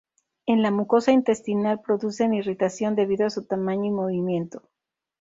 [0.47, 4.63] En la mucosa intestinal producen irritación debido a su tamaño y movimiento.